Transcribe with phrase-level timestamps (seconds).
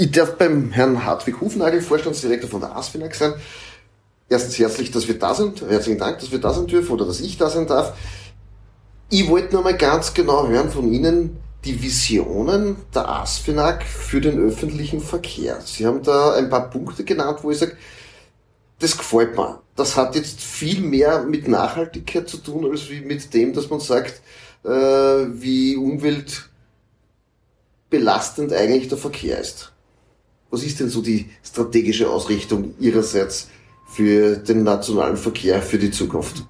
[0.00, 3.34] Ich darf beim Herrn Hartwig Hufnagel, Vorstandsdirektor von der ASFINAG sein.
[4.30, 5.60] Erstens herzlich, dass wir da sind.
[5.60, 7.94] Herzlichen Dank, dass wir da sein dürfen oder dass ich da sein darf.
[9.10, 14.40] Ich wollte nur mal ganz genau hören von Ihnen die Visionen der ASFINAG für den
[14.40, 15.60] öffentlichen Verkehr.
[15.62, 17.76] Sie haben da ein paar Punkte genannt, wo ich sage,
[18.78, 19.60] das gefällt mir.
[19.76, 23.80] Das hat jetzt viel mehr mit Nachhaltigkeit zu tun, als wie mit dem, dass man
[23.80, 24.22] sagt,
[24.64, 29.72] äh, wie umweltbelastend eigentlich der Verkehr ist.
[30.50, 33.48] Was ist denn so die strategische Ausrichtung Ihrerseits
[33.86, 36.44] für den nationalen Verkehr für die Zukunft?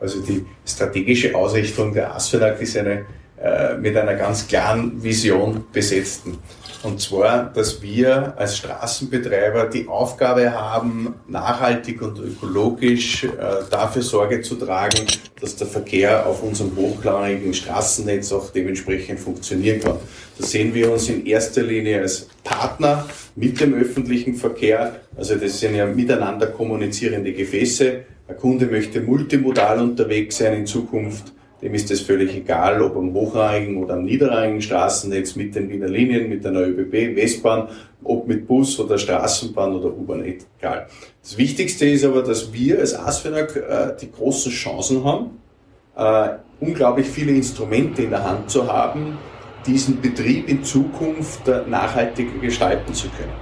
[0.00, 3.04] Also die strategische Ausrichtung der ASFINAG ist eine
[3.40, 6.38] äh, mit einer ganz klaren Vision besetzten.
[6.84, 13.28] Und zwar, dass wir als Straßenbetreiber die Aufgabe haben, nachhaltig und ökologisch äh,
[13.70, 15.06] dafür Sorge zu tragen,
[15.40, 19.96] dass der Verkehr auf unserem hochklarigen Straßennetz auch dementsprechend funktionieren kann.
[20.36, 25.00] Da sehen wir uns in erster Linie als Partner mit dem öffentlichen Verkehr.
[25.16, 28.04] Also das sind ja miteinander kommunizierende Gefäße.
[28.28, 31.32] Ein Kunde möchte multimodal unterwegs sein in Zukunft
[31.64, 35.88] dem ist es völlig egal, ob am hochrangigen oder am niederrangigen Straßennetz mit den Wiener
[35.88, 37.68] Linien, mit einer ÖBB, Westbahn,
[38.04, 40.88] ob mit Bus oder Straßenbahn oder U-Bahn, egal.
[41.22, 45.38] Das Wichtigste ist aber, dass wir als ASFINAG äh, die großen Chancen haben,
[45.96, 49.16] äh, unglaublich viele Instrumente in der Hand zu haben,
[49.66, 53.32] diesen Betrieb in Zukunft äh, nachhaltiger gestalten zu können.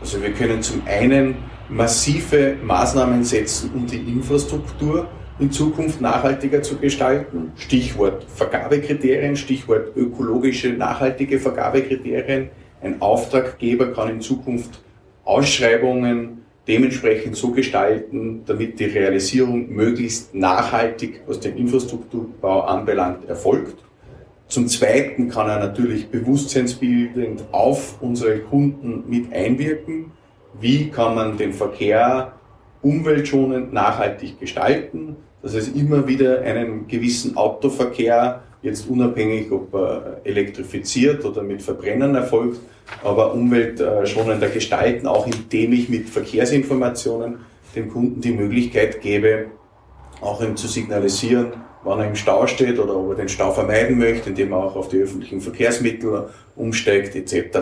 [0.00, 1.34] Also wir können zum einen
[1.68, 5.08] massive Maßnahmen setzen, um die Infrastruktur
[5.42, 7.50] in Zukunft nachhaltiger zu gestalten.
[7.56, 12.50] Stichwort Vergabekriterien, Stichwort ökologische, nachhaltige Vergabekriterien.
[12.80, 14.80] Ein Auftraggeber kann in Zukunft
[15.24, 23.82] Ausschreibungen dementsprechend so gestalten, damit die Realisierung möglichst nachhaltig, was den Infrastrukturbau anbelangt, erfolgt.
[24.46, 30.12] Zum Zweiten kann er natürlich bewusstseinsbildend auf unsere Kunden mit einwirken.
[30.60, 32.34] Wie kann man den Verkehr
[32.80, 41.24] umweltschonend nachhaltig gestalten, dass es immer wieder einen gewissen Autoverkehr, jetzt unabhängig ob er elektrifiziert
[41.24, 42.60] oder mit Verbrennern erfolgt,
[43.02, 47.38] aber umweltschonender gestalten, auch indem ich mit Verkehrsinformationen
[47.74, 49.46] dem Kunden die Möglichkeit gebe,
[50.20, 51.52] auch ihm zu signalisieren,
[51.82, 54.76] wann er im Stau steht oder ob er den Stau vermeiden möchte, indem er auch
[54.76, 57.58] auf die öffentlichen Verkehrsmittel umsteigt etc.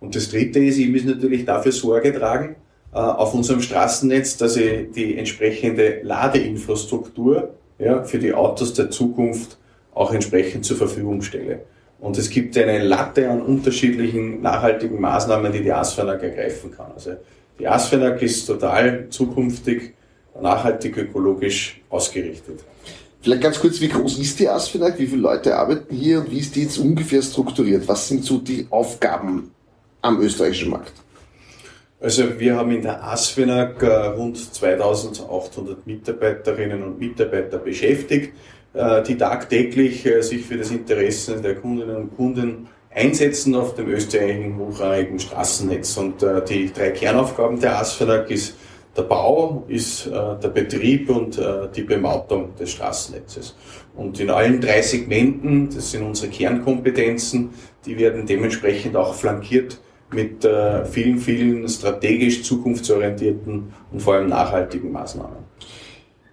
[0.00, 2.65] Und das Dritte ist, ich muss natürlich dafür Sorge tragen, äh,
[2.96, 9.58] auf unserem Straßennetz, dass ich die entsprechende Ladeinfrastruktur ja, für die Autos der Zukunft
[9.94, 11.60] auch entsprechend zur Verfügung stelle.
[11.98, 16.92] Und es gibt eine Latte an unterschiedlichen nachhaltigen Maßnahmen, die die ASFINAG ergreifen kann.
[16.94, 17.12] Also
[17.58, 19.94] die ASFINAG ist total zukünftig,
[20.40, 22.60] nachhaltig, ökologisch ausgerichtet.
[23.20, 24.98] Vielleicht ganz kurz, wie groß ist die ASFINAG?
[24.98, 27.88] Wie viele Leute arbeiten hier und wie ist die jetzt ungefähr strukturiert?
[27.88, 29.50] Was sind so die Aufgaben
[30.02, 30.92] am österreichischen Markt?
[32.06, 33.86] Also wir haben in der ASFINAG äh,
[34.16, 38.32] rund 2800 Mitarbeiterinnen und Mitarbeiter beschäftigt,
[38.74, 43.88] äh, die tagtäglich äh, sich für das Interesse der Kundinnen und Kunden einsetzen auf dem
[43.88, 45.96] österreichischen hochrangigen Straßennetz.
[45.96, 48.56] Und die drei Kernaufgaben der ASFINAG ist
[48.96, 51.38] der Bau, ist der Betrieb und
[51.74, 53.54] die Bemautung des Straßennetzes.
[53.96, 57.50] Und in allen drei Segmenten, das sind unsere Kernkompetenzen,
[57.84, 59.78] die werden dementsprechend auch flankiert
[60.16, 65.36] mit äh, vielen, vielen strategisch zukunftsorientierten und vor allem nachhaltigen Maßnahmen.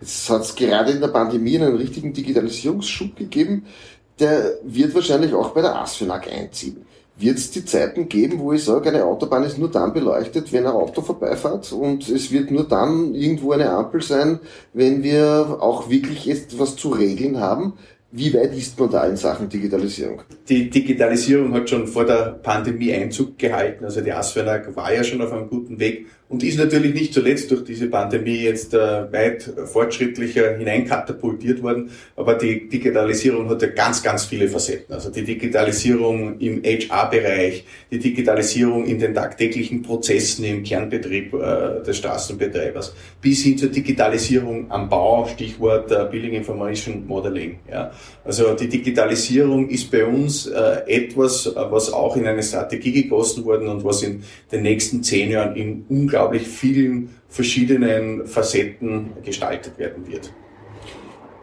[0.01, 3.65] Jetzt hat es gerade in der Pandemie einen richtigen Digitalisierungsschub gegeben.
[4.19, 6.85] Der wird wahrscheinlich auch bei der ASFINAG einziehen.
[7.15, 10.65] Wird es die Zeiten geben, wo ich sage, eine Autobahn ist nur dann beleuchtet, wenn
[10.65, 14.39] ein Auto vorbeifährt und es wird nur dann irgendwo eine Ampel sein,
[14.73, 17.73] wenn wir auch wirklich etwas zu regeln haben?
[18.15, 20.21] Wie weit ist man da in Sachen Digitalisierung?
[20.47, 23.83] Die Digitalisierung hat schon vor der Pandemie Einzug gehalten.
[23.85, 27.51] Also die Asphänak war ja schon auf einem guten Weg und ist natürlich nicht zuletzt
[27.51, 28.79] durch diese Pandemie jetzt äh,
[29.13, 31.91] weit fortschrittlicher hineinkatapultiert worden.
[32.15, 34.95] Aber die Digitalisierung hat ja ganz, ganz viele Facetten.
[34.95, 41.97] Also die Digitalisierung im HR-Bereich, die Digitalisierung in den tagtäglichen Prozessen im Kernbetrieb äh, des
[41.97, 47.59] Straßenbetreibers, bis hin zur Digitalisierung am Bau, Stichwort äh, Building Information Modeling.
[48.25, 53.67] Also die Digitalisierung ist bei uns äh, etwas, was auch in eine Strategie gegossen worden
[53.67, 60.31] und was in den nächsten zehn Jahren in unglaublich vielen verschiedenen Facetten gestaltet werden wird.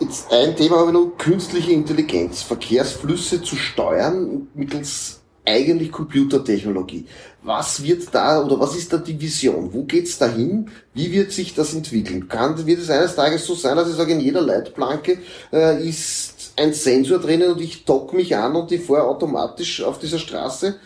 [0.00, 7.06] Jetzt ein Thema habe noch, künstliche Intelligenz, Verkehrsflüsse zu steuern mittels eigentlich Computertechnologie.
[7.42, 9.72] Was wird da oder was ist da die Vision?
[9.72, 10.70] Wo geht's dahin?
[10.94, 12.28] Wie wird sich das entwickeln?
[12.28, 15.18] Kann, wird es eines Tages so sein, dass ich sage, in jeder Leitplanke
[15.52, 19.98] äh, ist ein Sensor drinnen und ich dock mich an und ich fahre automatisch auf
[19.98, 20.76] dieser Straße?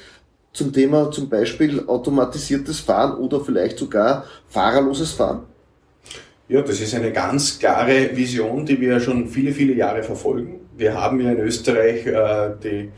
[0.54, 5.42] Zum Thema zum Beispiel automatisiertes Fahren oder vielleicht sogar fahrerloses Fahren?
[6.48, 10.60] Ja, das ist eine ganz klare Vision, die wir schon viele, viele Jahre verfolgen.
[10.76, 12.90] Wir haben ja in Österreich äh, die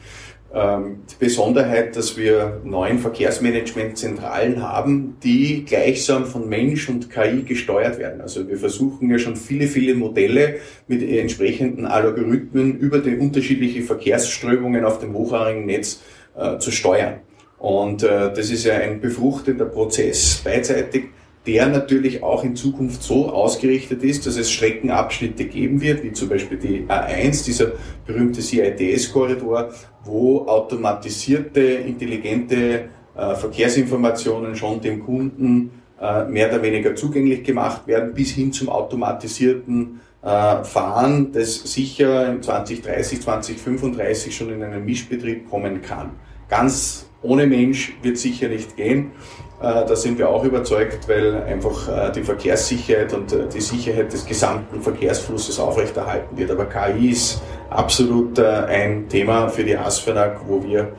[0.55, 7.99] ähm, die Besonderheit, dass wir neun Verkehrsmanagementzentralen haben, die gleichsam von Mensch und KI gesteuert
[7.99, 8.21] werden.
[8.21, 10.57] Also wir versuchen ja schon viele, viele Modelle
[10.87, 16.01] mit entsprechenden Algorithmen über die unterschiedlichen Verkehrsströmungen auf dem hochrangigen Netz
[16.37, 17.21] äh, zu steuern.
[17.67, 21.07] Und äh, das ist ja ein befruchtender Prozess beidseitig
[21.47, 26.29] der natürlich auch in Zukunft so ausgerichtet ist, dass es Streckenabschnitte geben wird, wie zum
[26.29, 27.73] Beispiel die A1, dieser
[28.05, 29.71] berühmte CITS-Korridor,
[30.05, 35.71] wo automatisierte, intelligente äh, Verkehrsinformationen schon dem Kunden
[36.01, 42.29] äh, mehr oder weniger zugänglich gemacht werden, bis hin zum automatisierten äh, Fahren, das sicher
[42.29, 46.11] in 2030, 2035 schon in einen Mischbetrieb kommen kann.
[46.49, 49.13] Ganz ohne Mensch wird sicher nicht gehen.
[49.61, 54.13] Äh, da sind wir auch überzeugt, weil einfach äh, die Verkehrssicherheit und äh, die Sicherheit
[54.13, 56.51] des gesamten Verkehrsflusses aufrechterhalten wird.
[56.51, 60.93] Aber KI ist absolut ein Thema für die ASFINAG, wo wir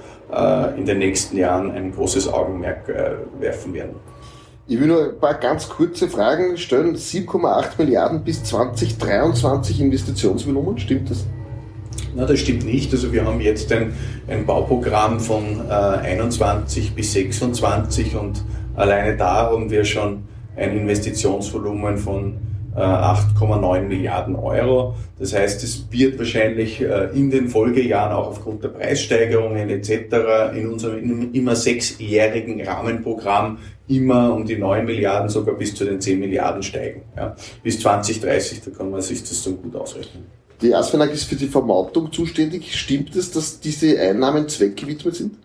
[0.76, 2.90] in den nächsten Jahren ein großes Augenmerk
[3.40, 3.96] werfen werden.
[4.68, 6.98] Ich will nur ein paar ganz kurze Fragen stellen.
[6.98, 11.26] 7,8 Milliarden bis 2023 Investitionsvolumen, stimmt das?
[12.16, 12.92] Na, das stimmt nicht.
[12.92, 13.94] Also wir haben jetzt ein,
[14.28, 18.44] ein Bauprogramm von äh, 21 bis 26 und
[18.76, 20.24] alleine da haben wir schon
[20.56, 22.38] ein Investitionsvolumen von
[22.76, 24.96] äh, 8,9 Milliarden Euro.
[25.20, 30.56] Das heißt, es wird wahrscheinlich äh, in den Folgejahren auch aufgrund der Preissteigerungen etc.
[30.56, 33.58] in unserem immer sechsjährigen Rahmenprogramm
[33.88, 37.04] immer um die 9 Milliarden, sogar bis zu den 10 Milliarden steigen.
[37.16, 37.36] Ja.
[37.64, 40.26] Bis 2030, da kann man sich das so gut ausrechnen.
[40.62, 42.76] Die ASFINAG ist für die Vermarktung zuständig.
[42.76, 45.36] Stimmt es, dass diese Einnahmen zweckgewidmet sind?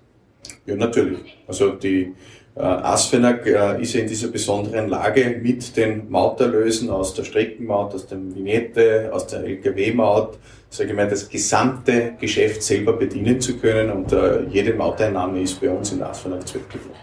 [0.66, 1.38] Ja, natürlich.
[1.46, 2.14] Also die
[2.54, 7.94] äh, ASFINAG äh, ist ja in dieser besonderen Lage mit den Mauterlösen aus der Streckenmaut,
[7.94, 10.38] aus der Vignette, aus der Lkw-Maut,
[10.70, 15.60] sage ich mal, das gesamte Geschäft selber bedienen zu können und äh, jede Mauteinnahme ist
[15.60, 16.96] bei uns in der ASFINAG zweckgewidmet.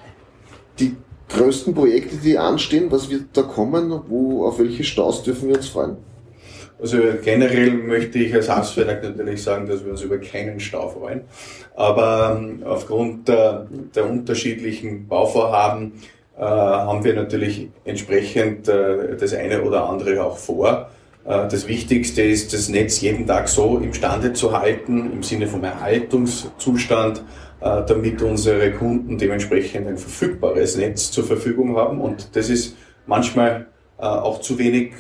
[0.79, 0.95] Die
[1.29, 4.01] größten Projekte, die anstehen, was wird da kommen?
[4.07, 5.97] Wo, auf welche Staus dürfen wir uns freuen?
[6.81, 11.21] Also generell möchte ich als Hausverlag natürlich sagen, dass wir uns über keinen Stau freuen.
[11.75, 15.93] Aber ähm, aufgrund der, der unterschiedlichen Bauvorhaben
[16.37, 20.89] äh, haben wir natürlich entsprechend äh, das eine oder andere auch vor.
[21.25, 25.65] Äh, das Wichtigste ist, das Netz jeden Tag so imstande zu halten, im Sinne vom
[25.65, 27.23] Erhaltungszustand,
[27.59, 31.99] äh, damit unsere Kunden dementsprechend ein verfügbares Netz zur Verfügung haben.
[31.99, 33.67] Und das ist manchmal
[33.97, 34.93] äh, auch zu wenig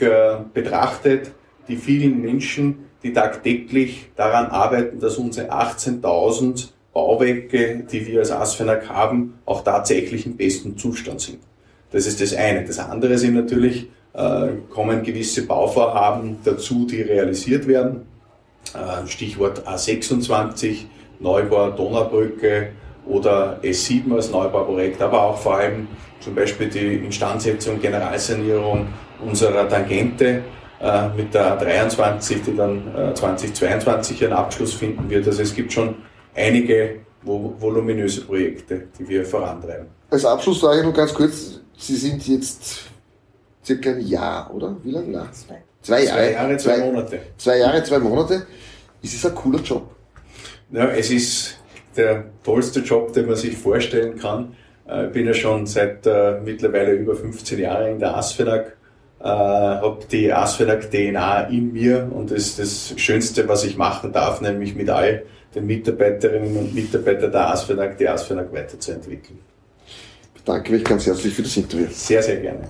[0.53, 1.31] betrachtet
[1.69, 8.89] die vielen Menschen, die tagtäglich daran arbeiten, dass unsere 18.000 Bauwerke, die wir als ASFINAG
[8.89, 11.39] haben, auch tatsächlich im besten Zustand sind.
[11.91, 12.65] Das ist das eine.
[12.65, 18.01] Das andere sind natürlich, äh, kommen gewisse Bauvorhaben dazu, die realisiert werden.
[18.73, 20.85] Äh, Stichwort A26,
[21.19, 22.69] Neubau Donaubrücke
[23.05, 25.87] oder S7 als Neubauprojekt, aber auch vor allem
[26.19, 28.87] zum Beispiel die Instandsetzung, Generalsanierung
[29.25, 30.43] unserer Tangente
[30.81, 35.27] äh, mit der 23, die dann äh, 2022 ihren Abschluss finden wird.
[35.27, 35.95] Also es gibt schon
[36.35, 39.87] einige voluminöse Projekte, die wir vorantreiben.
[40.09, 42.89] Als Abschluss sage ich noch ganz kurz, Sie sind jetzt
[43.65, 44.75] circa ein Jahr, oder?
[44.83, 45.07] Wie lange?
[45.07, 45.29] Nein.
[45.31, 45.61] Zwei.
[45.81, 46.17] Zwei Jahre.
[46.19, 47.19] Zwei Jahre, zwei, zwei Monate.
[47.37, 48.47] Zwei Jahre, zwei Monate.
[49.01, 49.89] Ist es ein cooler Job?
[50.71, 51.57] Ja, es ist
[51.95, 54.55] der tollste Job, den man sich vorstellen kann.
[54.87, 58.73] Äh, ich bin ja schon seit äh, mittlerweile über 15 Jahren in der ASFINAG
[59.19, 64.11] äh, habe die Asphalt DNA in mir und das ist das Schönste, was ich machen
[64.11, 65.23] darf, nämlich mit all
[65.53, 69.39] den Mitarbeiterinnen und Mitarbeitern der Asphalt die Asphalt weiterzuentwickeln.
[70.35, 71.87] Ich bedanke mich ganz herzlich für das Interview.
[71.91, 72.69] Sehr, sehr gerne.